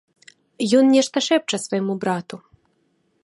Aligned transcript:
Ён 0.77 0.85
нешта 0.95 1.17
шэпча 1.27 1.57
свайму 1.65 1.93
брату. 2.05 2.35